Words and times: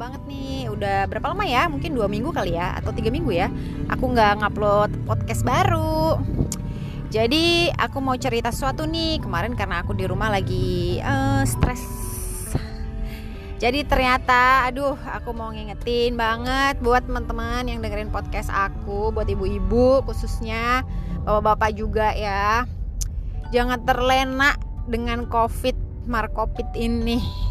banget 0.00 0.24
nih. 0.24 0.72
Udah 0.72 1.04
berapa 1.12 1.36
lama 1.36 1.44
ya? 1.44 1.68
Mungkin 1.68 1.92
dua 1.92 2.08
minggu 2.08 2.32
kali 2.32 2.56
ya 2.56 2.72
atau 2.80 2.96
tiga 2.96 3.12
minggu 3.12 3.36
ya. 3.36 3.52
Aku 3.92 4.08
nggak 4.08 4.40
ngupload 4.40 4.90
podcast 5.04 5.44
baru. 5.44 6.16
Jadi 7.12 7.68
aku 7.76 8.00
mau 8.00 8.16
cerita 8.16 8.48
sesuatu 8.48 8.88
nih. 8.88 9.20
Kemarin 9.20 9.52
karena 9.52 9.84
aku 9.84 9.92
di 9.92 10.08
rumah 10.08 10.32
lagi 10.32 10.96
uh, 11.04 11.44
stres. 11.44 11.84
Jadi 13.60 13.84
ternyata 13.84 14.64
aduh 14.72 14.96
aku 15.04 15.36
mau 15.36 15.52
ngingetin 15.52 16.16
banget 16.16 16.80
buat 16.80 17.04
teman-teman 17.04 17.68
yang 17.68 17.84
dengerin 17.84 18.08
podcast 18.08 18.48
aku 18.48 19.12
buat 19.12 19.28
ibu-ibu 19.28 20.00
khususnya 20.08 20.80
bapak-bapak 21.28 21.76
juga 21.76 22.16
ya. 22.16 22.64
Jangan 23.52 23.84
terlena 23.84 24.56
dengan 24.88 25.28
covid 25.28 25.76
markopit 26.08 26.72
ini 26.72 27.49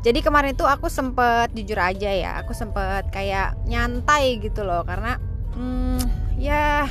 jadi 0.00 0.24
kemarin 0.24 0.56
itu 0.56 0.64
aku 0.64 0.88
sempet 0.88 1.52
jujur 1.52 1.76
aja 1.76 2.08
ya 2.08 2.40
aku 2.40 2.56
sempet 2.56 3.12
kayak 3.12 3.52
nyantai 3.68 4.40
gitu 4.40 4.64
loh. 4.64 4.80
Karena 4.80 5.20
hmm, 5.52 6.00
ya 6.40 6.88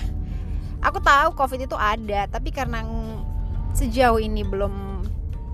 aku 0.86 1.02
tahu 1.02 1.34
covid 1.34 1.66
itu 1.66 1.74
ada 1.74 2.30
tapi 2.30 2.54
karena 2.54 2.86
sejauh 3.74 4.22
ini 4.22 4.46
belum 4.46 5.02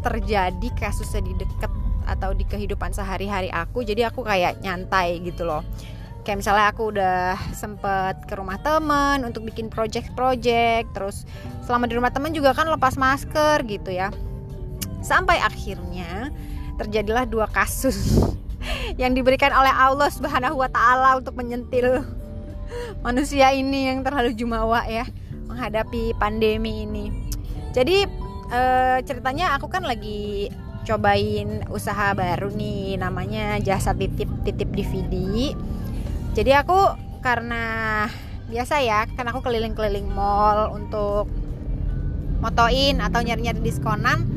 terjadi 0.03 0.67
kasusnya 0.75 1.23
di 1.23 1.33
deket 1.39 1.71
atau 2.05 2.37
di 2.37 2.45
kehidupan 2.45 2.93
sehari-hari 2.93 3.49
aku 3.49 3.81
jadi 3.81 4.13
aku 4.13 4.27
kayak 4.27 4.59
nyantai 4.59 5.23
gitu 5.23 5.47
loh. 5.47 5.63
Kayak 6.27 6.41
misalnya 6.43 6.65
aku 6.73 6.83
udah 6.91 7.37
sempet 7.55 8.19
ke 8.27 8.35
rumah 8.35 8.59
temen 8.59 9.23
untuk 9.23 9.47
bikin 9.47 9.71
project-project 9.71 10.91
terus 10.91 11.23
selama 11.63 11.87
di 11.87 11.95
rumah 11.95 12.11
temen 12.11 12.35
juga 12.35 12.51
kan 12.51 12.67
lepas 12.67 12.99
masker 12.99 13.63
gitu 13.63 13.95
ya. 13.95 14.11
Sampai 14.99 15.37
akhirnya 15.39 16.33
terjadilah 16.75 17.25
dua 17.27 17.47
kasus 17.47 18.19
yang 19.01 19.15
diberikan 19.15 19.51
oleh 19.51 19.71
Allah 19.71 20.11
Subhanahu 20.11 20.59
wa 20.59 20.69
taala 20.69 21.19
untuk 21.19 21.35
menyentil 21.35 22.03
manusia 23.05 23.53
ini 23.53 23.91
yang 23.93 24.01
terlalu 24.01 24.33
jumawa 24.33 24.83
ya 24.89 25.05
menghadapi 25.45 26.17
pandemi 26.17 26.83
ini. 26.83 27.13
Jadi 27.71 28.07
e, 28.49 28.61
ceritanya 29.05 29.55
aku 29.55 29.69
kan 29.69 29.85
lagi 29.85 30.49
cobain 30.85 31.65
usaha 31.73 32.13
baru 32.13 32.53
nih 32.53 32.97
namanya 33.01 33.57
jasa 33.61 33.93
titip 33.93 34.29
titip 34.45 34.69
DVD. 34.73 35.15
Jadi 36.35 36.51
aku 36.51 36.77
karena 37.23 38.05
biasa 38.45 38.85
ya 38.85 39.09
kan 39.17 39.25
aku 39.25 39.41
keliling-keliling 39.41 40.05
mall 40.13 40.69
untuk 40.75 41.25
motoin 42.43 43.01
atau 43.01 43.25
nyari-nyari 43.25 43.57
diskonan 43.63 44.34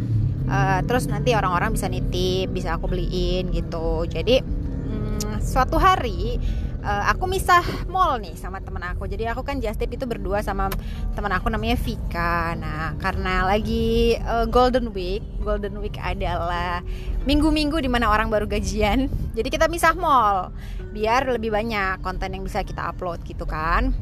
uh, 0.49 0.81
terus 0.89 1.07
nanti 1.07 1.37
orang-orang 1.37 1.77
bisa 1.77 1.87
nitip 1.87 2.51
bisa 2.51 2.75
aku 2.81 2.91
beliin 2.91 3.53
gitu. 3.53 4.09
Jadi 4.09 4.43
hmm, 4.43 5.45
suatu 5.45 5.77
hari 5.77 6.41
uh, 6.83 7.05
aku 7.13 7.29
misah 7.31 7.63
mall 7.87 8.19
nih 8.19 8.35
sama 8.35 8.65
temen 8.65 8.83
aku. 8.83 9.07
Jadi 9.07 9.29
aku 9.29 9.45
kan 9.45 9.63
just 9.63 9.79
itu 9.79 10.05
berdua 10.09 10.43
sama 10.43 10.73
teman 11.15 11.31
aku 11.31 11.53
namanya 11.53 11.77
Vika. 11.79 12.57
Nah 12.57 12.97
karena 12.99 13.47
lagi 13.47 14.17
uh, 14.25 14.49
Golden 14.49 14.91
Week 14.91 15.23
Golden 15.45 15.79
Week 15.79 15.95
adalah 16.01 16.83
minggu-minggu 17.29 17.77
di 17.85 17.93
mana 17.93 18.09
orang 18.09 18.33
baru 18.33 18.49
gajian 18.49 19.13
jadi 19.37 19.49
kita 19.53 19.67
misah 19.69 19.93
mall 19.93 20.49
biar 20.97 21.29
lebih 21.29 21.53
banyak 21.53 22.01
konten 22.01 22.33
yang 22.33 22.41
bisa 22.41 22.65
kita 22.65 22.89
upload 22.89 23.21
gitu 23.29 23.45
kan 23.45 23.93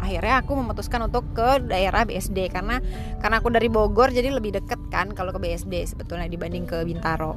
akhirnya 0.00 0.40
aku 0.40 0.56
memutuskan 0.56 1.04
untuk 1.06 1.28
ke 1.36 1.60
daerah 1.68 2.08
BSD 2.08 2.48
karena 2.48 2.80
karena 3.20 3.38
aku 3.38 3.52
dari 3.52 3.68
Bogor 3.68 4.10
jadi 4.10 4.32
lebih 4.32 4.56
deket 4.56 4.80
kan 4.88 5.12
kalau 5.12 5.30
ke 5.30 5.38
BSD 5.38 5.84
sebetulnya 5.84 6.26
dibanding 6.26 6.64
ke 6.64 6.82
Bintaro. 6.82 7.36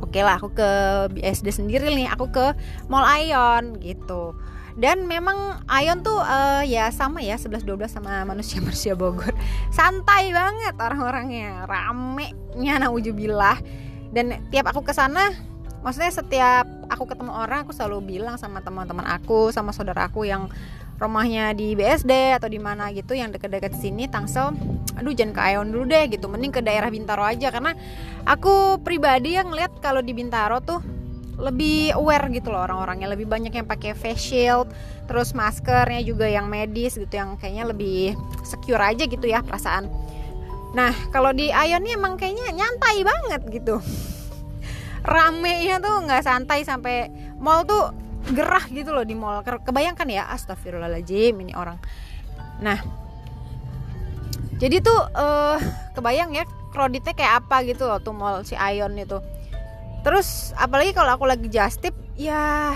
Oke 0.00 0.22
lah 0.22 0.38
aku 0.40 0.54
ke 0.54 0.70
BSD 1.12 1.52
sendiri 1.52 1.90
nih 1.92 2.08
aku 2.08 2.30
ke 2.32 2.56
Mall 2.88 3.04
Ion 3.22 3.76
gitu. 3.78 4.34
Dan 4.78 5.10
memang 5.10 5.66
Ion 5.66 6.06
tuh 6.06 6.22
uh, 6.22 6.62
ya 6.62 6.86
sama 6.94 7.18
ya 7.18 7.34
11-12 7.34 7.66
sama 7.90 8.22
manusia-manusia 8.22 8.94
Bogor. 8.94 9.34
Santai 9.74 10.30
banget 10.30 10.74
orang-orangnya 10.78 11.66
rame 11.66 12.30
nya 12.54 12.78
naujubillah. 12.78 13.58
Dan 14.14 14.38
tiap 14.48 14.70
aku 14.70 14.86
ke 14.86 14.94
sana 14.94 15.34
maksudnya 15.82 16.10
setiap 16.10 16.66
aku 16.90 17.06
ketemu 17.06 17.32
orang 17.34 17.62
aku 17.62 17.72
selalu 17.74 18.18
bilang 18.18 18.34
sama 18.40 18.58
teman-teman 18.64 19.06
aku 19.06 19.54
sama 19.54 19.70
saudara 19.70 20.10
aku 20.10 20.26
yang 20.26 20.50
rumahnya 20.98 21.54
di 21.54 21.78
BSD 21.78 22.38
atau 22.38 22.50
di 22.50 22.58
mana 22.58 22.90
gitu 22.90 23.14
yang 23.14 23.30
deket-deket 23.30 23.74
sini 23.78 24.10
Tangsel 24.10 24.54
aduh 24.98 25.14
jangan 25.14 25.34
ke 25.34 25.40
Aeon 25.40 25.70
dulu 25.70 25.86
deh 25.86 26.10
gitu 26.10 26.26
mending 26.26 26.50
ke 26.50 26.58
daerah 26.58 26.90
Bintaro 26.90 27.22
aja 27.22 27.54
karena 27.54 27.70
aku 28.26 28.82
pribadi 28.82 29.38
yang 29.38 29.54
ngeliat 29.54 29.78
kalau 29.78 30.02
di 30.02 30.10
Bintaro 30.10 30.58
tuh 30.58 30.82
lebih 31.38 31.94
aware 31.94 32.26
gitu 32.34 32.50
loh 32.50 32.66
orang-orangnya 32.66 33.14
lebih 33.14 33.30
banyak 33.30 33.54
yang 33.54 33.62
pakai 33.62 33.94
face 33.94 34.34
shield 34.34 34.66
terus 35.06 35.30
maskernya 35.38 36.02
juga 36.02 36.26
yang 36.26 36.50
medis 36.50 36.98
gitu 36.98 37.14
yang 37.14 37.38
kayaknya 37.38 37.70
lebih 37.70 38.18
secure 38.42 38.82
aja 38.82 39.06
gitu 39.06 39.22
ya 39.24 39.40
perasaan. 39.46 39.86
Nah 40.74 40.92
kalau 41.14 41.30
di 41.30 41.48
Aeon 41.48 41.86
nih 41.86 41.94
emang 41.94 42.18
kayaknya 42.18 42.52
nyantai 42.52 43.06
banget 43.06 43.40
gitu. 43.54 43.78
Rame 45.14 45.62
nya 45.62 45.78
tuh 45.78 46.04
nggak 46.04 46.26
santai 46.26 46.66
sampai 46.66 47.08
mall 47.38 47.62
tuh 47.62 47.94
gerah 48.32 48.64
gitu 48.68 48.90
loh 48.92 49.04
di 49.04 49.16
mall. 49.16 49.40
Kebayangkan 49.44 50.08
ya 50.08 50.28
astagfirullahaladzim 50.32 51.34
ini 51.40 51.52
orang. 51.56 51.78
Nah 52.60 52.78
jadi 54.58 54.82
tuh 54.82 54.98
uh, 55.14 55.58
kebayang 55.94 56.34
ya 56.34 56.44
kreditnya 56.74 57.14
kayak 57.14 57.46
apa 57.46 57.62
gitu 57.64 57.86
loh 57.86 58.02
tuh 58.02 58.12
mall 58.12 58.42
si 58.42 58.58
Ion 58.58 58.98
itu. 58.98 59.22
Terus 60.02 60.52
apalagi 60.58 60.94
kalau 60.94 61.14
aku 61.14 61.24
lagi 61.26 61.46
just 61.50 61.80
tip 61.82 61.94
ya 62.18 62.74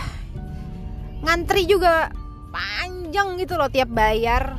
ngantri 1.23 1.67
juga 1.67 2.11
panjang 2.51 3.39
gitu 3.39 3.59
loh 3.59 3.69
tiap 3.69 3.91
bayar. 3.91 4.59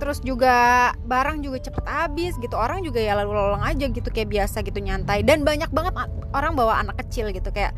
Terus 0.00 0.24
juga 0.24 0.90
barang 1.04 1.44
juga 1.44 1.60
cepet 1.60 1.84
habis 1.84 2.32
gitu 2.40 2.56
orang 2.56 2.80
juga 2.80 3.04
ya 3.04 3.12
lalu 3.20 3.36
lalang 3.36 3.60
aja 3.68 3.84
gitu 3.84 4.08
kayak 4.08 4.32
biasa 4.32 4.64
gitu 4.64 4.80
nyantai. 4.80 5.20
Dan 5.22 5.44
banyak 5.44 5.68
banget 5.70 5.92
orang 6.32 6.56
bawa 6.56 6.80
anak 6.80 6.98
kecil 7.04 7.30
gitu 7.30 7.52
kayak 7.52 7.76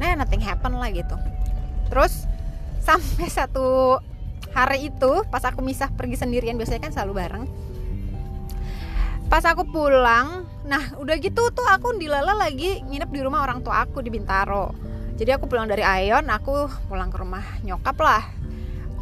nah 0.00 0.16
nothing 0.16 0.40
happen 0.40 0.72
lah 0.80 0.88
gitu 0.88 1.12
terus 1.90 2.24
sampai 2.86 3.26
satu 3.28 4.00
hari 4.54 4.90
itu 4.90 5.12
pas 5.28 5.42
aku 5.44 5.60
misah 5.60 5.92
pergi 5.92 6.16
sendirian 6.18 6.56
biasanya 6.56 6.88
kan 6.88 6.92
selalu 6.94 7.12
bareng. 7.18 7.44
Pas 9.30 9.44
aku 9.46 9.62
pulang 9.68 10.46
nah 10.66 10.94
udah 10.98 11.16
gitu 11.18 11.50
tuh 11.50 11.66
aku 11.66 11.98
dilala 11.98 12.34
lagi 12.34 12.82
nginep 12.86 13.10
di 13.10 13.20
rumah 13.22 13.42
orang 13.42 13.60
tua 13.60 13.84
aku 13.84 14.00
di 14.00 14.10
Bintaro. 14.10 14.74
Jadi 15.20 15.36
aku 15.36 15.44
pulang 15.50 15.68
dari 15.68 15.84
Ayon 15.84 16.26
aku 16.32 16.66
pulang 16.88 17.12
ke 17.12 17.20
rumah 17.20 17.44
nyokap 17.60 17.98
lah 18.00 18.24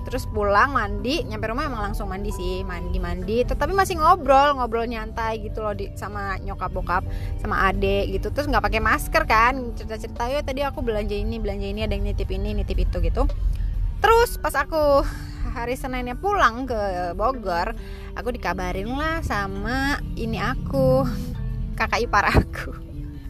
terus 0.08 0.24
pulang 0.24 0.72
mandi. 0.72 1.22
Nyampe 1.22 1.52
rumah 1.52 1.68
emang 1.68 1.92
langsung 1.92 2.08
mandi 2.08 2.32
sih. 2.32 2.64
Mandi 2.64 2.96
mandi. 2.98 3.44
Tetapi 3.44 3.76
masih 3.76 4.00
ngobrol 4.00 4.56
ngobrol 4.56 4.88
nyantai 4.88 5.44
gitu 5.44 5.60
loh 5.60 5.76
di 5.76 5.92
sama 5.94 6.40
nyokap 6.40 6.72
bokap 6.72 7.04
sama 7.38 7.68
ade 7.68 8.08
gitu. 8.08 8.32
Terus 8.32 8.48
nggak 8.48 8.64
pakai 8.64 8.80
masker 8.80 9.22
kan. 9.28 9.76
Cerita 9.76 9.96
cerita 10.00 10.24
ya 10.26 10.40
tadi 10.40 10.64
aku 10.64 10.80
belanja 10.80 11.14
ini 11.14 11.36
belanja 11.36 11.66
ini 11.68 11.84
ada 11.84 11.92
yang 11.92 12.08
nitip 12.08 12.28
ini 12.32 12.56
nitip 12.56 12.80
itu 12.80 12.98
gitu. 13.04 13.28
Terus 14.00 14.40
pas 14.40 14.56
aku 14.56 15.04
hari 15.52 15.74
Seninnya 15.74 16.14
pulang 16.14 16.68
ke 16.68 17.12
Bogor 17.16 17.74
aku 18.14 18.28
dikabarin 18.30 18.90
lah 18.94 19.24
sama 19.26 19.98
ini 20.14 20.38
aku 20.38 21.06
kakak 21.78 22.02
ipar 22.06 22.30
aku. 22.30 22.74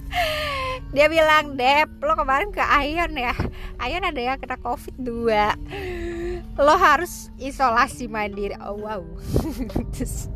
Dia 0.97 1.05
bilang 1.13 1.57
Dep 1.57 2.01
lo 2.01 2.17
kemarin 2.17 2.49
ke 2.49 2.65
Ayon 2.65 3.13
ya? 3.13 3.37
Ayon 3.77 4.09
ada 4.09 4.17
yang 4.17 4.41
kena 4.41 4.57
covid 4.57 4.97
2 4.97 6.08
lo 6.59 6.75
harus 6.75 7.31
isolasi 7.39 8.11
mandiri. 8.11 8.59
Oh 8.59 8.83
wow. 8.83 9.03
Terus 9.95 10.27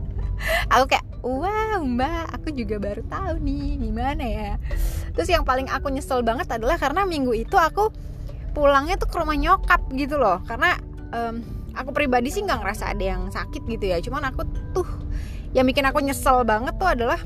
aku 0.70 0.94
kayak 0.94 1.06
wow 1.23 1.82
mbak 1.82 2.35
aku 2.35 2.50
juga 2.55 2.79
baru 2.79 3.02
tahu 3.11 3.43
nih 3.43 3.82
gimana 3.82 4.25
ya? 4.25 4.50
Terus 5.14 5.29
yang 5.29 5.43
paling 5.43 5.67
aku 5.67 5.91
nyesel 5.91 6.23
banget 6.23 6.47
adalah 6.50 6.79
karena 6.79 7.02
minggu 7.02 7.35
itu 7.35 7.58
aku 7.58 7.91
pulangnya 8.55 8.94
tuh 8.94 9.11
ke 9.11 9.17
rumah 9.19 9.35
nyokap 9.35 9.82
gitu 9.99 10.14
loh. 10.14 10.38
Karena 10.47 10.79
um, 11.11 11.43
aku 11.75 11.91
pribadi 11.91 12.31
sih 12.31 12.47
nggak 12.47 12.62
ngerasa 12.62 12.94
ada 12.94 13.05
yang 13.05 13.26
sakit 13.29 13.67
gitu 13.67 13.91
ya. 13.91 13.99
Cuman 13.99 14.23
aku 14.31 14.47
tuh 14.70 14.87
yang 15.52 15.67
bikin 15.67 15.85
aku 15.85 15.99
nyesel 16.00 16.47
banget 16.47 16.79
tuh 16.79 16.88
adalah 16.88 17.19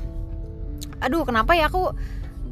aduh 0.97 1.21
kenapa 1.21 1.53
ya 1.53 1.69
aku 1.69 1.93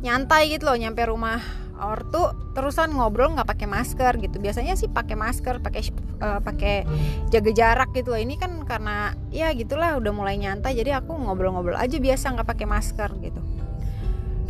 nyantai 0.05 0.53
gitu 0.53 0.69
loh 0.69 0.77
nyampe 0.77 1.01
rumah 1.09 1.41
ortu 1.75 2.31
terusan 2.55 2.95
ngobrol 2.95 3.35
nggak 3.35 3.47
pakai 3.47 3.67
masker 3.67 4.13
gitu. 4.19 4.39
Biasanya 4.39 4.79
sih 4.79 4.87
pakai 4.87 5.15
masker 5.19 5.59
pakai 5.59 5.81
uh, 6.23 6.39
pakai 6.39 6.87
jaga 7.29 7.51
jarak 7.51 7.89
gitu 7.91 8.15
ini 8.15 8.39
kan 8.39 8.63
karena 8.63 9.13
ya 9.31 9.51
gitulah 9.51 9.99
udah 9.99 10.11
mulai 10.15 10.39
nyantai 10.39 10.75
jadi 10.75 11.03
aku 11.03 11.15
ngobrol-ngobrol 11.15 11.75
aja 11.75 11.99
biasa 11.99 12.35
nggak 12.35 12.47
pakai 12.47 12.67
masker 12.67 13.09
gitu. 13.19 13.41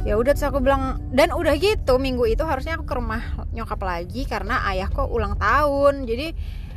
Ya 0.05 0.21
udah 0.21 0.37
terus 0.37 0.45
aku 0.45 0.61
bilang 0.61 1.01
dan 1.09 1.33
udah 1.33 1.57
gitu 1.57 1.97
minggu 1.97 2.29
itu 2.29 2.45
harusnya 2.45 2.77
aku 2.77 2.85
ke 2.85 2.93
rumah 2.93 3.25
nyokap 3.49 3.81
lagi 3.81 4.29
karena 4.29 4.61
ayahku 4.69 5.01
ulang 5.09 5.33
tahun. 5.41 6.05
Jadi 6.05 6.29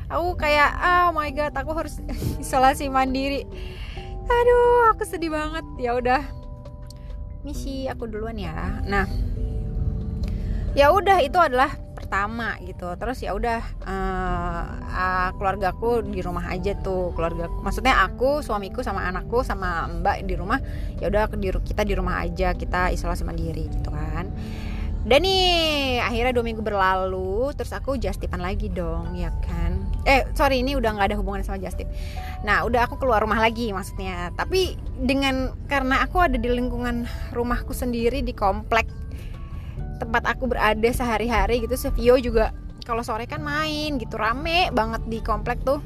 aku 0.09 0.41
kayak 0.41 0.71
oh 0.81 1.09
my 1.13 1.29
god 1.37 1.53
aku 1.53 1.77
harus 1.77 2.01
isolasi 2.43 2.89
mandiri. 2.89 3.45
Aduh 4.29 4.97
aku 4.97 5.05
sedih 5.05 5.29
banget. 5.29 5.65
Ya 5.77 5.93
udah. 5.93 6.25
Misi 7.45 7.85
aku 7.85 8.09
duluan 8.09 8.41
ya. 8.41 8.81
Nah 8.89 9.05
ya 10.77 10.93
udah 10.93 11.21
itu 11.25 11.39
adalah 11.39 11.73
pertama 12.09 12.57
gitu. 12.65 12.89
Terus 12.97 13.21
ya 13.21 13.37
udah 13.37 13.61
uh, 13.85 14.65
uh, 14.81 15.29
keluargaku 15.37 16.09
di 16.09 16.25
rumah 16.25 16.49
aja 16.49 16.73
tuh. 16.81 17.13
Keluarga 17.13 17.53
maksudnya 17.61 18.01
aku 18.01 18.41
suamiku 18.41 18.81
sama 18.81 19.05
anakku 19.05 19.45
sama 19.45 19.85
mbak 20.01 20.25
di 20.25 20.33
rumah 20.33 20.57
ya 21.03 21.13
udah 21.13 21.29
kita 21.61 21.85
di 21.85 21.93
rumah 21.93 22.25
aja 22.25 22.57
kita 22.57 22.89
isolasi 22.97 23.29
mandiri 23.29 23.69
gitu 23.69 23.93
kan. 23.93 24.33
Dan 25.09 25.25
nih 25.25 26.05
akhirnya 26.05 26.33
dua 26.37 26.45
minggu 26.45 26.61
berlalu 26.61 27.55
terus 27.57 27.73
aku 27.73 27.97
justipan 28.01 28.41
lagi 28.41 28.73
dong 28.73 29.13
ya 29.13 29.29
kan? 29.45 29.85
Eh 30.09 30.25
sorry 30.33 30.65
ini 30.65 30.81
udah 30.81 30.97
nggak 30.97 31.13
ada 31.13 31.17
hubungan 31.21 31.45
sama 31.45 31.61
justip 31.61 31.85
nah 32.41 32.63
udah 32.65 32.89
aku 32.89 32.97
keluar 32.97 33.21
rumah 33.21 33.37
lagi 33.37 33.69
maksudnya. 33.69 34.33
Tapi 34.33 34.81
dengan 34.97 35.53
karena 35.69 36.09
aku 36.09 36.25
ada 36.25 36.41
di 36.41 36.49
lingkungan 36.49 37.05
rumahku 37.37 37.77
sendiri 37.77 38.25
di 38.25 38.33
komplek 38.33 38.98
tempat 40.09 40.25
aku 40.25 40.49
berada 40.49 40.89
sehari-hari 40.89 41.69
gitu 41.69 41.77
Sevio 41.77 42.17
juga 42.17 42.57
kalau 42.89 43.05
sore 43.05 43.29
kan 43.29 43.45
main 43.45 44.01
gitu 44.01 44.17
rame 44.17 44.73
banget 44.73 45.05
di 45.05 45.21
komplek 45.21 45.61
tuh. 45.69 45.85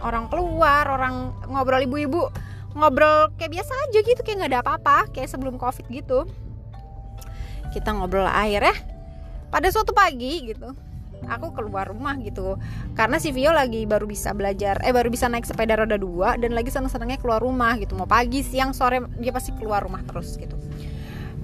Orang 0.00 0.32
keluar 0.32 0.88
orang 0.88 1.36
ngobrol 1.44 1.84
ibu-ibu 1.84 2.32
ngobrol 2.72 3.28
kayak 3.36 3.52
biasa 3.60 3.72
aja 3.90 3.98
gitu 4.00 4.20
kayak 4.24 4.36
nggak 4.40 4.50
ada 4.56 4.60
apa-apa 4.64 5.12
kayak 5.12 5.28
sebelum 5.28 5.60
covid 5.60 5.84
gitu. 5.92 6.24
Kita 7.76 7.92
ngobrol 7.92 8.24
air 8.24 8.64
ya. 8.64 8.74
Pada 9.52 9.68
suatu 9.68 9.92
pagi 9.92 10.48
gitu 10.48 10.72
aku 11.28 11.52
keluar 11.52 11.92
rumah 11.92 12.16
gitu. 12.24 12.56
Karena 12.96 13.20
si 13.20 13.28
Vio 13.28 13.52
lagi 13.52 13.84
baru 13.84 14.08
bisa 14.08 14.32
belajar 14.32 14.80
eh 14.80 14.94
baru 14.96 15.12
bisa 15.12 15.28
naik 15.28 15.44
sepeda 15.44 15.76
roda 15.76 16.00
dua 16.00 16.40
dan 16.40 16.56
lagi 16.56 16.72
seneng-senengnya 16.72 17.20
keluar 17.20 17.44
rumah 17.44 17.76
gitu. 17.76 17.92
Mau 17.92 18.08
pagi 18.08 18.40
siang 18.40 18.72
sore 18.72 19.04
dia 19.20 19.36
pasti 19.36 19.52
keluar 19.52 19.84
rumah 19.84 20.00
terus 20.08 20.40
gitu. 20.40 20.56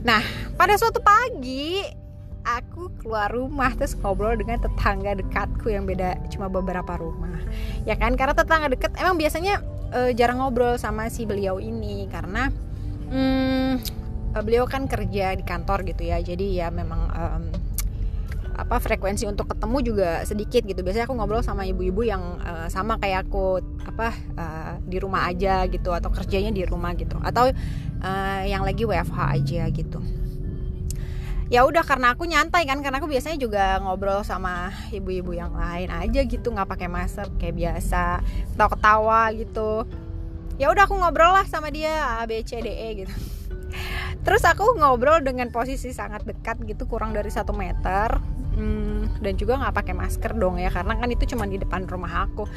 Nah, 0.07 0.23
pada 0.57 0.79
suatu 0.81 1.03
pagi 1.03 2.06
aku 2.47 2.95
keluar 3.03 3.27
rumah 3.35 3.75
terus 3.75 3.99
ngobrol 3.99 4.39
dengan 4.39 4.63
tetangga 4.63 5.19
dekatku 5.19 5.67
yang 5.67 5.83
beda 5.83 6.15
cuma 6.31 6.47
beberapa 6.47 6.95
rumah. 6.95 7.43
Ya 7.83 7.99
kan 7.99 8.15
karena 8.15 8.39
tetangga 8.39 8.71
dekat 8.71 8.95
emang 8.95 9.19
biasanya 9.19 9.61
uh, 9.91 10.15
jarang 10.15 10.39
ngobrol 10.39 10.79
sama 10.79 11.11
si 11.11 11.27
beliau 11.27 11.59
ini 11.59 12.07
karena 12.07 12.55
hmm, 13.11 13.83
beliau 14.47 14.71
kan 14.71 14.87
kerja 14.87 15.35
di 15.35 15.43
kantor 15.43 15.83
gitu 15.91 16.07
ya. 16.07 16.23
Jadi 16.23 16.63
ya 16.63 16.71
memang 16.71 17.11
um, 17.11 17.45
apa 18.57 18.81
frekuensi 18.81 19.29
untuk 19.29 19.53
ketemu 19.53 19.79
juga 19.83 20.11
sedikit 20.23 20.63
gitu. 20.65 20.81
Biasanya 20.87 21.11
aku 21.11 21.19
ngobrol 21.19 21.43
sama 21.43 21.67
ibu-ibu 21.67 22.07
yang 22.07 22.39
uh, 22.47 22.71
sama 22.71 22.97
kayak 23.03 23.27
aku 23.27 23.59
apa 23.83 24.15
uh, 24.39 24.73
di 24.87 25.03
rumah 25.03 25.27
aja 25.29 25.67
gitu 25.67 25.91
atau 25.91 26.15
kerjanya 26.15 26.55
di 26.55 26.63
rumah 26.63 26.95
gitu 26.95 27.19
atau 27.21 27.51
uh, 28.01 28.43
yang 28.47 28.63
lagi 28.63 28.87
WFH 28.87 29.19
aja 29.35 29.67
gitu 29.75 30.26
ya 31.47 31.63
udah 31.63 31.87
karena 31.87 32.15
aku 32.15 32.27
nyantai 32.27 32.67
kan 32.67 32.83
karena 32.83 32.99
aku 32.99 33.07
biasanya 33.07 33.39
juga 33.39 33.79
ngobrol 33.79 34.27
sama 34.27 34.75
ibu-ibu 34.91 35.31
yang 35.31 35.55
lain 35.55 35.95
aja 35.95 36.27
gitu 36.27 36.51
nggak 36.51 36.67
pakai 36.67 36.91
masker 36.91 37.31
kayak 37.39 37.55
biasa 37.55 38.19
atau 38.59 38.69
ketawa 38.75 39.31
gitu. 39.31 39.87
Ya 40.57 40.73
udah 40.73 40.89
aku 40.89 40.97
ngobrol 40.97 41.37
lah 41.37 41.45
sama 41.47 41.69
dia 41.69 42.19
A 42.19 42.25
B 42.25 42.41
C 42.43 42.59
D 42.65 42.69
E 42.73 42.89
gitu. 43.05 43.15
Terus 44.27 44.43
aku 44.43 44.75
ngobrol 44.81 45.23
dengan 45.23 45.53
posisi 45.55 45.95
sangat 45.95 46.27
dekat 46.27 46.59
gitu 46.67 46.89
kurang 46.91 47.15
dari 47.15 47.31
satu 47.31 47.55
meter. 47.55 48.19
Hmm, 48.57 49.13
dan 49.21 49.37
juga 49.37 49.61
nggak 49.61 49.85
pakai 49.85 49.95
masker 49.95 50.33
dong 50.33 50.57
ya 50.57 50.73
karena 50.73 50.97
kan 50.97 51.13
itu 51.13 51.29
cuma 51.29 51.45
di 51.45 51.61
depan 51.61 51.85
rumah 51.85 52.25
aku. 52.25 52.49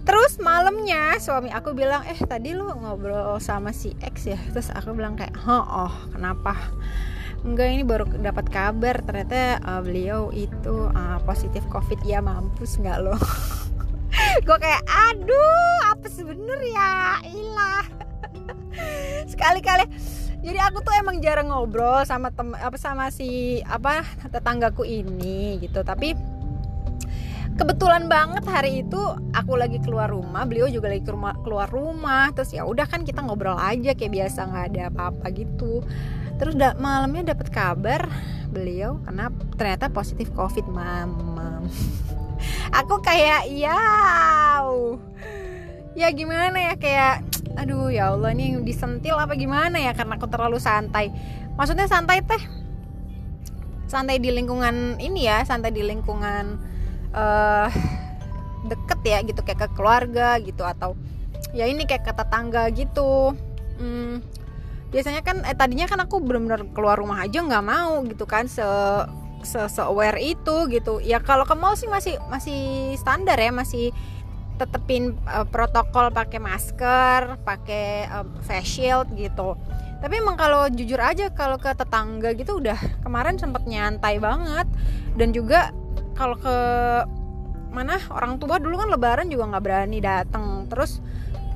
Terus 0.00 0.40
malamnya 0.40 1.20
suami 1.20 1.52
aku 1.52 1.76
bilang 1.76 2.02
eh 2.08 2.16
tadi 2.16 2.56
lu 2.56 2.66
ngobrol 2.72 3.36
sama 3.36 3.70
si 3.70 3.92
X 4.00 4.32
ya? 4.32 4.40
Terus 4.50 4.72
aku 4.72 4.96
bilang 4.96 5.20
kayak 5.20 5.36
oh, 5.44 5.60
oh 5.86 5.94
kenapa 6.08 6.56
enggak 7.44 7.66
ini 7.72 7.84
baru 7.84 8.04
dapat 8.20 8.46
kabar 8.52 9.00
ternyata 9.00 9.60
uh, 9.64 9.80
beliau 9.80 10.28
itu 10.34 10.88
uh, 10.92 11.18
positif 11.24 11.64
covid. 11.72 12.00
Ya 12.04 12.20
mampus 12.20 12.76
nggak 12.76 12.98
lo? 13.00 13.16
Gue 14.46 14.56
kayak 14.58 14.84
aduh 14.86 15.78
apa 15.88 16.06
sebener 16.10 16.60
ya? 16.68 17.20
Ilah. 17.24 17.84
Sekali-kali. 19.32 19.86
Jadi 20.40 20.56
aku 20.56 20.80
tuh 20.80 20.96
emang 20.96 21.20
jarang 21.20 21.52
ngobrol 21.52 22.00
sama 22.08 22.32
tem 22.32 22.56
apa 22.56 22.76
sama 22.80 23.12
si 23.12 23.60
apa 23.68 24.04
tetanggaku 24.32 24.88
ini 24.88 25.60
gitu. 25.60 25.84
Tapi 25.84 26.16
kebetulan 27.60 28.08
banget 28.08 28.44
hari 28.48 28.80
itu 28.80 29.00
aku 29.36 29.52
lagi 29.60 29.76
keluar 29.84 30.08
rumah 30.08 30.48
beliau 30.48 30.64
juga 30.72 30.88
lagi 30.88 31.04
keluar 31.44 31.68
rumah. 31.68 32.32
Terus 32.32 32.56
ya 32.56 32.64
udah 32.64 32.88
kan 32.88 33.04
kita 33.04 33.20
ngobrol 33.20 33.56
aja 33.56 33.92
kayak 33.92 34.12
biasa 34.16 34.48
nggak 34.48 34.66
ada 34.72 34.82
apa-apa 34.88 35.26
gitu 35.36 35.84
terus 36.40 36.56
da 36.56 36.72
malamnya 36.80 37.36
dapat 37.36 37.52
kabar 37.52 38.08
beliau 38.48 38.98
karena 39.04 39.28
ternyata 39.60 39.92
positif 39.92 40.32
covid 40.32 40.64
mama 40.66 41.60
aku 42.80 42.98
kayak 43.04 43.46
ya 43.52 43.78
ya 46.00 46.08
gimana 46.16 46.72
ya 46.72 46.74
kayak 46.80 47.28
aduh 47.58 47.90
ya 47.90 48.14
Allah 48.14 48.32
ini 48.32 48.62
disentil 48.62 49.18
apa 49.18 49.34
gimana 49.34 49.76
ya 49.76 49.92
karena 49.92 50.16
aku 50.16 50.30
terlalu 50.30 50.56
santai. 50.62 51.10
Maksudnya 51.58 51.90
santai 51.90 52.22
teh 52.22 52.42
santai 53.90 54.22
di 54.22 54.30
lingkungan 54.30 55.02
ini 55.02 55.26
ya 55.26 55.42
santai 55.42 55.74
di 55.74 55.82
lingkungan 55.82 56.56
uh, 57.10 57.68
deket 58.70 59.00
ya 59.02 59.18
gitu 59.26 59.42
kayak 59.42 59.66
ke 59.66 59.68
keluarga 59.74 60.38
gitu 60.38 60.62
atau 60.62 60.94
ya 61.50 61.66
ini 61.66 61.84
kayak 61.84 62.06
ke 62.06 62.12
tetangga 62.14 62.70
gitu. 62.70 63.34
Hmm, 63.80 64.22
biasanya 64.90 65.22
kan 65.22 65.42
eh, 65.46 65.54
tadinya 65.54 65.86
kan 65.86 66.02
aku 66.02 66.18
benar-benar 66.18 66.66
keluar 66.74 66.98
rumah 66.98 67.22
aja 67.22 67.40
nggak 67.42 67.64
mau 67.64 68.02
gitu 68.06 68.26
kan 68.26 68.50
se 68.50 68.66
se, 69.40 69.56
se 69.70 69.80
aware 69.80 70.20
itu 70.20 70.68
gitu. 70.68 71.00
Ya 71.00 71.22
kalau 71.22 71.48
ke 71.48 71.54
mall 71.56 71.78
sih 71.78 71.88
masih 71.88 72.20
masih 72.28 72.92
standar 73.00 73.40
ya 73.40 73.48
masih 73.54 73.94
tetepin 74.60 75.16
uh, 75.24 75.48
protokol 75.48 76.12
pakai 76.12 76.36
masker 76.36 77.40
pakai 77.48 78.10
uh, 78.12 78.26
face 78.44 78.68
shield 78.76 79.08
gitu. 79.16 79.56
Tapi 80.00 80.20
emang 80.20 80.36
kalau 80.36 80.68
jujur 80.68 81.00
aja 81.00 81.32
kalau 81.32 81.56
ke 81.56 81.72
tetangga 81.72 82.36
gitu 82.36 82.60
udah 82.60 82.76
kemarin 83.00 83.40
sempet 83.40 83.64
nyantai 83.64 84.20
banget. 84.20 84.68
Dan 85.16 85.32
juga 85.32 85.72
kalau 86.12 86.36
ke 86.36 86.56
mana 87.70 87.96
orang 88.12 88.36
tua 88.36 88.58
dulu 88.58 88.76
kan 88.76 88.90
lebaran 88.90 89.30
juga 89.30 89.46
nggak 89.56 89.64
berani 89.64 89.98
datang 90.02 90.66
terus 90.66 90.98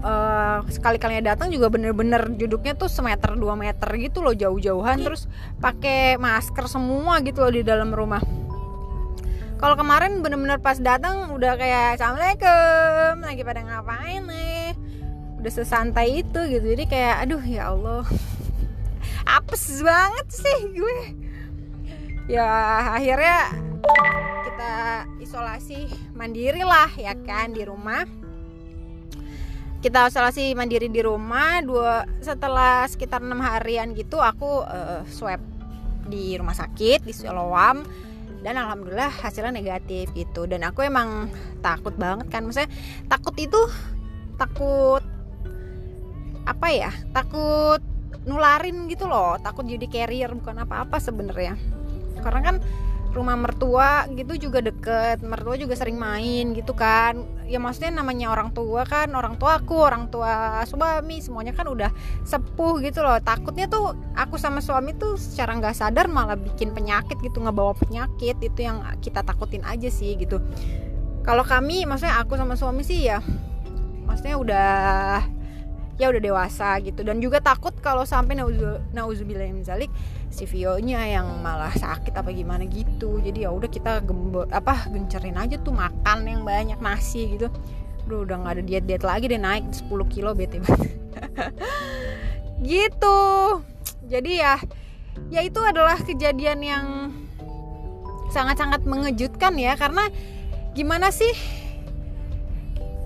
uh, 0.04 0.60
sekali-kalinya 0.68 1.34
datang 1.34 1.48
juga 1.48 1.72
bener-bener 1.72 2.28
duduknya 2.36 2.76
tuh 2.76 2.92
semeter 2.92 3.34
dua 3.40 3.56
meter 3.56 3.88
gitu 3.96 4.20
loh 4.20 4.36
jauh-jauhan. 4.36 5.00
Terus 5.00 5.26
pakai 5.58 6.20
masker 6.20 6.68
semua 6.68 7.24
gitu 7.24 7.40
loh 7.40 7.52
di 7.52 7.64
dalam 7.64 7.90
rumah. 7.90 8.20
Kalau 9.56 9.80
kemarin 9.80 10.20
bener-bener 10.20 10.60
pas 10.60 10.76
datang 10.76 11.32
udah 11.32 11.56
kayak 11.56 11.96
assalamualaikum 11.96 13.24
lagi 13.24 13.42
pada 13.42 13.60
ngapain 13.64 14.22
nih? 14.28 14.76
Udah 15.40 15.52
sesantai 15.52 16.20
itu 16.20 16.40
gitu. 16.52 16.66
Jadi 16.76 16.84
kayak 16.84 17.24
aduh 17.24 17.40
ya 17.40 17.72
Allah. 17.72 18.04
Apes 19.40 19.80
banget 19.80 20.28
sih 20.28 20.60
gue. 20.68 20.98
Ya 22.28 22.44
akhirnya 22.92 23.56
kita 24.44 24.72
isolasi 25.20 25.88
mandiri 26.16 26.64
lah 26.64 26.88
ya 26.96 27.12
kan 27.24 27.52
di 27.52 27.64
rumah 27.64 28.23
kita 29.84 30.08
isolasi 30.08 30.56
mandiri 30.56 30.88
di 30.88 31.04
rumah 31.04 31.60
dua 31.60 32.08
setelah 32.24 32.88
sekitar 32.88 33.20
enam 33.20 33.44
harian 33.44 33.92
gitu 33.92 34.16
aku 34.16 34.64
uh, 34.64 35.04
swab 35.12 35.44
di 36.08 36.40
rumah 36.40 36.56
sakit 36.56 37.04
di 37.04 37.12
Siloam 37.12 37.84
dan 38.40 38.56
alhamdulillah 38.56 39.12
hasilnya 39.12 39.52
negatif 39.52 40.08
gitu. 40.16 40.48
Dan 40.48 40.64
aku 40.64 40.88
emang 40.88 41.28
takut 41.60 41.92
banget 42.00 42.32
kan 42.32 42.48
maksudnya 42.48 42.72
takut 43.12 43.36
itu 43.36 43.60
takut 44.40 45.04
apa 46.48 46.66
ya 46.72 46.92
takut 47.12 47.84
nularin 48.24 48.88
gitu 48.88 49.04
loh 49.04 49.36
takut 49.40 49.68
jadi 49.68 49.84
carrier 49.92 50.32
bukan 50.32 50.64
apa-apa 50.64 50.96
sebenarnya. 50.96 51.60
Karena 52.24 52.40
kan 52.40 52.56
rumah 53.14 53.38
mertua 53.38 54.10
gitu 54.10 54.50
juga 54.50 54.58
deket. 54.60 55.22
Mertua 55.22 55.54
juga 55.54 55.78
sering 55.78 55.94
main 55.94 56.52
gitu 56.52 56.74
kan. 56.74 57.22
Ya 57.46 57.62
maksudnya 57.62 58.02
namanya 58.02 58.34
orang 58.34 58.50
tua 58.50 58.82
kan 58.84 59.08
orang 59.14 59.38
tua 59.38 59.62
aku 59.62 59.78
orang 59.78 60.10
tua 60.10 60.60
suami 60.66 61.22
semuanya 61.22 61.54
kan 61.54 61.70
udah 61.70 61.94
sepuh 62.26 62.82
gitu 62.82 63.00
loh. 63.00 63.22
Takutnya 63.22 63.70
tuh 63.70 63.94
aku 64.18 64.34
sama 64.36 64.58
suami 64.58 64.92
tuh 64.98 65.14
secara 65.14 65.54
nggak 65.56 65.78
sadar 65.78 66.10
malah 66.10 66.36
bikin 66.36 66.74
penyakit 66.74 67.16
gitu 67.22 67.38
nggak 67.38 67.54
bawa 67.54 67.72
penyakit. 67.78 68.36
Itu 68.42 68.60
yang 68.66 68.82
kita 68.98 69.22
takutin 69.22 69.62
aja 69.62 69.86
sih 69.88 70.18
gitu. 70.18 70.42
Kalau 71.24 71.46
kami 71.46 71.88
maksudnya 71.88 72.20
aku 72.20 72.36
sama 72.36 72.58
suami 72.58 72.84
sih 72.84 73.08
ya 73.08 73.22
maksudnya 74.04 74.36
udah 74.36 75.24
ya 75.98 76.10
udah 76.10 76.22
dewasa 76.22 76.78
gitu. 76.82 77.06
Dan 77.06 77.22
juga 77.22 77.38
takut 77.38 77.74
kalau 77.78 78.02
sampai 78.02 78.38
nauzubillah 78.92 79.50
zalik 79.62 79.90
si 80.34 80.44
Vio-nya 80.50 81.06
yang 81.06 81.26
malah 81.40 81.70
sakit 81.70 82.10
apa 82.14 82.34
gimana 82.34 82.66
gitu. 82.66 83.22
Jadi 83.22 83.46
ya 83.46 83.50
udah 83.54 83.70
kita 83.70 84.02
gembot 84.02 84.50
apa 84.50 84.90
gencerin 84.90 85.38
aja 85.38 85.54
tuh 85.62 85.74
makan 85.74 86.26
yang 86.26 86.42
banyak 86.42 86.78
nasi 86.82 87.38
gitu. 87.38 87.46
Duh, 88.04 88.26
udah 88.26 88.36
nggak 88.42 88.54
ada 88.60 88.62
diet 88.62 88.84
diet 88.84 89.04
lagi 89.06 89.30
deh 89.30 89.40
naik 89.40 89.64
10 89.72 89.88
kilo 90.12 90.36
bete 90.36 90.60
gitu. 92.68 93.20
Jadi 94.10 94.32
ya 94.42 94.58
ya 95.30 95.40
itu 95.40 95.60
adalah 95.62 95.96
kejadian 96.02 96.58
yang 96.60 96.86
sangat-sangat 98.34 98.82
mengejutkan 98.84 99.54
ya. 99.56 99.78
Karena 99.78 100.10
gimana 100.74 101.14
sih 101.14 101.63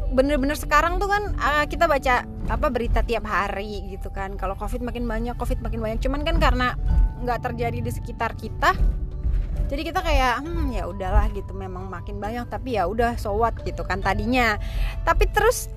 bener-bener 0.09 0.57
sekarang 0.57 0.97
tuh 0.97 1.09
kan 1.11 1.37
uh, 1.37 1.65
kita 1.69 1.85
baca 1.85 2.25
apa 2.27 2.67
berita 2.73 3.05
tiap 3.05 3.29
hari 3.29 3.93
gitu 3.93 4.09
kan. 4.09 4.35
Kalau 4.41 4.57
covid 4.57 4.81
makin 4.81 5.05
banyak 5.05 5.37
covid 5.37 5.61
makin 5.61 5.81
banyak. 5.81 5.99
Cuman 6.01 6.25
kan 6.25 6.41
karena 6.41 6.75
nggak 7.25 7.51
terjadi 7.51 7.79
di 7.83 7.91
sekitar 7.93 8.39
kita 8.39 8.73
jadi 9.69 9.83
kita 9.85 10.01
kayak 10.01 10.41
hmm 10.41 10.73
ya 10.73 10.89
udahlah 10.89 11.29
gitu 11.37 11.53
memang 11.53 11.93
makin 11.93 12.17
banyak 12.17 12.49
tapi 12.49 12.81
ya 12.81 12.89
udah 12.89 13.21
so 13.21 13.37
what? 13.37 13.53
gitu 13.69 13.85
kan 13.85 14.01
tadinya. 14.01 14.57
Tapi 15.05 15.29
terus 15.29 15.69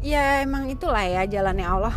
ya 0.00 0.40
emang 0.40 0.72
itulah 0.72 1.04
ya 1.04 1.28
jalannya 1.28 1.68
Allah. 1.68 1.94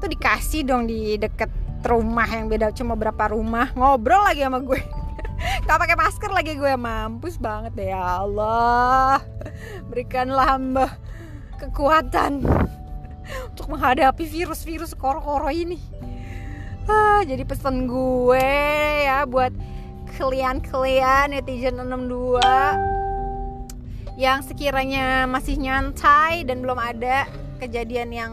Tuh 0.00 0.08
dikasih 0.08 0.64
dong 0.64 0.88
di 0.88 1.20
deket 1.20 1.52
rumah 1.84 2.26
yang 2.26 2.48
beda 2.48 2.72
cuma 2.72 2.96
berapa 2.96 3.30
rumah 3.30 3.70
ngobrol 3.76 4.24
lagi 4.26 4.42
sama 4.42 4.58
gue 4.58 4.80
nggak 5.64 5.78
pakai 5.78 5.96
masker 5.98 6.30
lagi 6.30 6.52
gue 6.54 6.72
mampus 6.78 7.38
banget 7.38 7.92
ya 7.92 8.24
Allah. 8.24 9.20
Berikanlah 9.90 10.56
hamba 10.56 10.98
kekuatan 11.58 12.44
untuk 13.50 13.66
menghadapi 13.70 14.24
virus-virus 14.26 14.94
koro-koro 14.94 15.50
ini. 15.50 15.80
Ah, 16.86 17.26
jadi 17.26 17.42
pesan 17.42 17.90
gue 17.90 18.50
ya 19.02 19.26
buat 19.26 19.50
kalian-kalian 20.16 21.34
netizen 21.34 21.82
62 21.82 22.38
yang 24.16 24.40
sekiranya 24.40 25.28
masih 25.28 25.60
nyantai 25.60 26.46
dan 26.48 26.64
belum 26.64 26.80
ada 26.80 27.28
kejadian 27.60 28.14
yang 28.16 28.32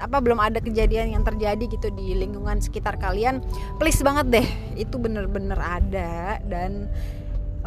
apa 0.00 0.16
belum 0.18 0.40
ada 0.40 0.64
kejadian 0.64 1.12
yang 1.12 1.22
terjadi 1.22 1.60
gitu 1.68 1.92
di 1.92 2.16
lingkungan 2.16 2.58
sekitar 2.58 2.96
kalian 2.96 3.44
please 3.76 4.00
banget 4.00 4.40
deh 4.40 4.48
itu 4.80 4.96
bener-bener 4.96 5.60
ada 5.60 6.40
dan 6.48 6.88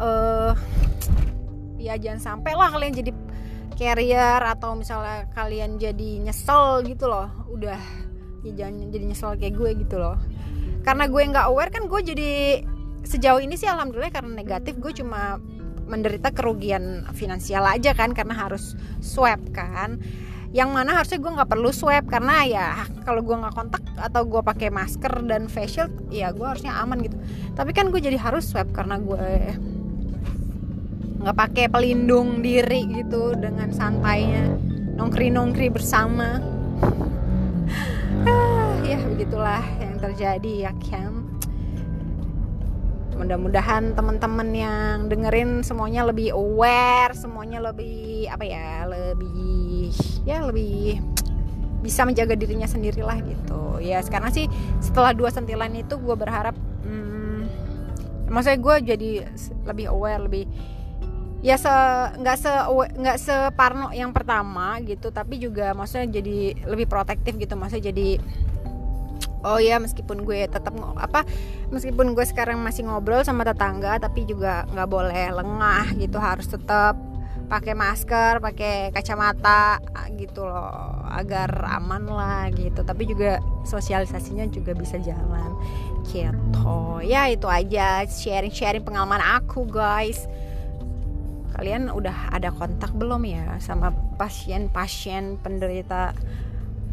uh, 0.02 0.52
ya 1.78 1.94
jangan 1.94 2.20
sampai 2.42 2.58
lah 2.58 2.74
kalian 2.74 2.92
jadi 2.92 3.10
carrier 3.74 4.42
atau 4.42 4.74
misalnya 4.78 5.30
kalian 5.34 5.78
jadi 5.78 6.26
nyesel 6.26 6.82
gitu 6.86 7.10
loh 7.10 7.30
udah 7.50 7.78
ya 8.44 8.52
jangan 8.54 8.92
jadi 8.92 9.04
nyesel 9.08 9.34
kayak 9.40 9.54
gue 9.56 9.70
gitu 9.82 9.96
loh. 9.96 10.16
Karena 10.84 11.08
gue 11.08 11.22
nggak 11.24 11.46
aware 11.48 11.72
kan 11.72 11.88
gue 11.88 12.00
jadi 12.04 12.32
sejauh 13.04 13.40
ini 13.40 13.56
sih 13.56 13.68
alhamdulillah 13.68 14.12
karena 14.12 14.32
negatif 14.36 14.76
gue 14.76 14.92
cuma 14.92 15.40
menderita 15.84 16.32
kerugian 16.32 17.04
finansial 17.12 17.64
aja 17.68 17.92
kan 17.92 18.16
karena 18.16 18.32
harus 18.32 18.72
swab 19.04 19.40
kan 19.52 20.00
yang 20.54 20.70
mana 20.70 20.94
harusnya 20.94 21.18
gue 21.18 21.34
nggak 21.34 21.50
perlu 21.50 21.74
swab 21.74 22.06
karena 22.06 22.46
ya 22.46 22.68
kalau 23.02 23.26
gue 23.26 23.34
nggak 23.34 23.54
kontak 23.58 23.82
atau 23.98 24.22
gue 24.22 24.38
pakai 24.38 24.70
masker 24.70 25.26
dan 25.26 25.50
facial 25.50 25.90
ya 26.14 26.30
gue 26.30 26.46
harusnya 26.46 26.78
aman 26.78 27.02
gitu. 27.02 27.18
Tapi 27.58 27.74
kan 27.74 27.90
gue 27.90 27.98
jadi 27.98 28.14
harus 28.14 28.46
swab 28.46 28.70
karena 28.70 29.02
gue 29.02 29.50
nggak 31.26 31.34
pakai 31.34 31.66
pelindung 31.66 32.38
diri 32.38 32.86
gitu 33.02 33.34
dengan 33.34 33.74
santainya. 33.74 34.46
Nongkri 34.94 35.34
nongkri 35.34 35.68
bersama. 35.74 36.38
Ah, 38.24 38.80
ya 38.80 38.96
begitulah 39.04 39.60
yang 39.84 40.00
terjadi 40.00 40.70
ya 40.70 40.72
kan 40.88 41.23
mudah-mudahan 43.14 43.94
teman-teman 43.94 44.48
yang 44.52 44.96
dengerin 45.06 45.62
semuanya 45.62 46.04
lebih 46.06 46.34
aware 46.34 47.14
semuanya 47.14 47.62
lebih 47.62 48.26
apa 48.28 48.44
ya 48.44 48.84
lebih 48.90 49.94
ya 50.26 50.42
lebih 50.44 51.00
bisa 51.84 52.08
menjaga 52.08 52.32
dirinya 52.32 52.64
sendirilah 52.64 53.20
gitu. 53.28 53.76
Ya 53.84 54.00
sekarang 54.00 54.32
sih 54.32 54.48
setelah 54.80 55.12
dua 55.12 55.28
sentilan 55.28 55.68
itu 55.76 56.00
gue 56.00 56.16
berharap 56.16 56.56
hmm, 56.56 57.44
maksudnya 58.32 58.58
gue 58.58 58.76
jadi 58.94 59.10
lebih 59.68 59.92
aware 59.92 60.24
lebih 60.24 60.48
ya 61.44 61.60
se 61.60 61.68
nggak 62.24 62.36
se 62.40 62.52
nggak 62.72 63.18
separno 63.20 63.92
yang 63.92 64.16
pertama 64.16 64.80
gitu 64.80 65.12
tapi 65.12 65.36
juga 65.36 65.76
maksudnya 65.76 66.08
jadi 66.08 66.56
lebih 66.64 66.88
protektif 66.88 67.36
gitu 67.36 67.52
maksudnya 67.52 67.92
jadi 67.92 68.16
oh 69.44 69.60
ya 69.60 69.76
meskipun 69.78 70.24
gue 70.24 70.48
tetap 70.48 70.72
apa 70.96 71.22
meskipun 71.68 72.16
gue 72.16 72.24
sekarang 72.24 72.58
masih 72.64 72.88
ngobrol 72.88 73.20
sama 73.22 73.44
tetangga 73.44 74.00
tapi 74.00 74.24
juga 74.24 74.64
nggak 74.72 74.88
boleh 74.88 75.30
lengah 75.36 75.92
gitu 76.00 76.16
harus 76.16 76.48
tetap 76.48 76.96
pakai 77.44 77.76
masker 77.76 78.40
pakai 78.40 78.88
kacamata 78.90 79.78
gitu 80.16 80.48
loh 80.48 81.04
agar 81.12 81.50
aman 81.76 82.08
lah 82.08 82.48
gitu. 82.54 82.80
Tapi 82.82 83.04
juga 83.04 83.38
sosialisasinya 83.68 84.48
juga 84.48 84.72
bisa 84.72 84.96
jalan 84.98 85.52
gitu. 86.08 87.00
Ya 87.04 87.28
itu 87.28 87.46
aja 87.46 88.08
sharing 88.08 88.52
sharing 88.52 88.84
pengalaman 88.84 89.20
aku 89.20 89.68
guys. 89.68 90.26
Kalian 91.54 91.86
udah 91.92 92.34
ada 92.34 92.50
kontak 92.50 92.90
belum 92.98 93.22
ya 93.22 93.62
sama 93.62 93.94
pasien-pasien 94.18 95.38
penderita 95.38 96.10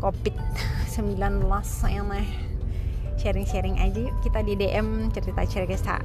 COVID-19 0.02 1.46
yang 1.88 2.10
sharing-sharing 3.22 3.78
aja. 3.78 4.10
Yuk 4.10 4.18
kita 4.26 4.42
di 4.42 4.58
DM 4.58 5.14
cerita-cerita 5.14 6.02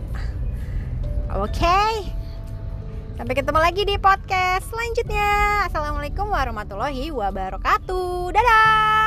oke. 1.33 1.49
Okay. 1.49 2.13
sampai 3.17 3.33
ketemu 3.33 3.59
lagi 3.65 3.83
di 3.89 3.97
podcast 3.97 4.69
selanjutnya. 4.69 5.65
Assalamualaikum 5.73 6.29
warahmatullahi 6.29 7.09
wabarakatuh. 7.09 8.37
Dadah 8.37 9.06